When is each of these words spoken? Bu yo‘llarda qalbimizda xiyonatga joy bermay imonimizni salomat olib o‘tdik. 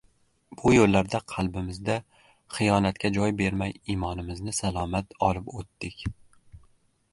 Bu 0.59 0.71
yo‘llarda 0.75 1.19
qalbimizda 1.33 1.97
xiyonatga 2.55 3.13
joy 3.19 3.35
bermay 3.43 3.77
imonimizni 3.97 4.57
salomat 4.63 5.17
olib 5.31 5.55
o‘tdik. 5.61 6.05